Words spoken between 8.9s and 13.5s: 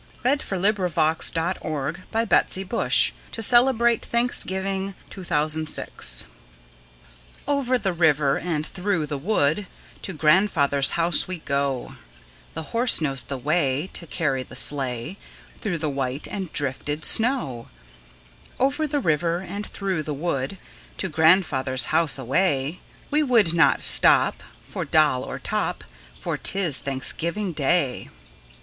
the wood, To grandfather's house we go; The horse knows the